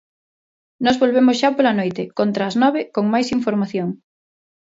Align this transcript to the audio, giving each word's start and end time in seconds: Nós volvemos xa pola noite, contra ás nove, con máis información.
Nós 0.83 0.99
volvemos 1.01 1.39
xa 1.41 1.49
pola 1.55 1.77
noite, 1.79 2.03
contra 2.19 2.47
ás 2.49 2.55
nove, 2.63 2.81
con 2.95 3.05
máis 3.13 3.27
información. 3.37 3.89